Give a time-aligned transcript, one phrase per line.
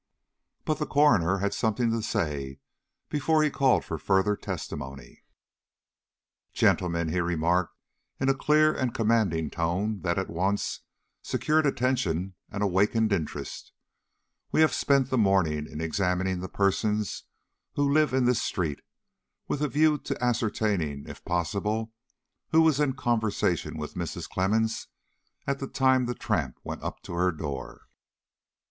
[0.65, 2.57] But the coroner had something to say
[3.09, 5.23] before he called for further testimony.
[6.53, 7.75] "Gentlemen," he remarked,
[8.19, 10.79] in a clear and commanding tone that at once
[11.21, 13.73] secured attention and awakened interest,
[14.51, 17.25] "we have spent the morning in examining the persons
[17.75, 18.79] who live in this street,
[19.47, 21.93] with a view to ascertaining, if possible,
[22.49, 24.27] who was in conversation with Mrs.
[24.27, 24.87] Clemmens
[25.45, 27.81] at the time the tramp went up to her door."